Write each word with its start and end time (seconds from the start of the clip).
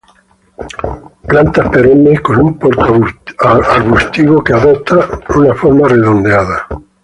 Son 0.81 1.11
plantas 1.27 1.69
perennes 1.69 2.21
con 2.21 2.37
un 2.43 2.57
porte 2.57 2.91
arbustivo, 3.39 4.43
que 4.43 4.53
adoptan 4.53 5.01
una 5.37 5.53
forma 5.53 5.89
redondeada. 5.89 6.67